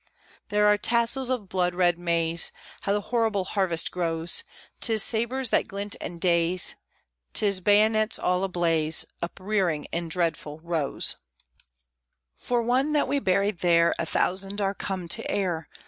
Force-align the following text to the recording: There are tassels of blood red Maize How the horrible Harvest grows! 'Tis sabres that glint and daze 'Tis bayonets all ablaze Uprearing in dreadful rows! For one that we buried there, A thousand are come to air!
There 0.49 0.65
are 0.65 0.79
tassels 0.79 1.29
of 1.29 1.47
blood 1.47 1.75
red 1.75 1.99
Maize 1.99 2.51
How 2.81 2.91
the 2.93 3.01
horrible 3.01 3.43
Harvest 3.43 3.91
grows! 3.91 4.43
'Tis 4.79 5.03
sabres 5.03 5.51
that 5.51 5.67
glint 5.67 5.95
and 6.01 6.19
daze 6.19 6.73
'Tis 7.33 7.59
bayonets 7.59 8.17
all 8.17 8.43
ablaze 8.43 9.05
Uprearing 9.21 9.85
in 9.91 10.07
dreadful 10.07 10.59
rows! 10.63 11.17
For 12.33 12.63
one 12.63 12.93
that 12.93 13.07
we 13.07 13.19
buried 13.19 13.59
there, 13.59 13.93
A 13.99 14.07
thousand 14.07 14.59
are 14.59 14.73
come 14.73 15.07
to 15.07 15.29
air! 15.29 15.69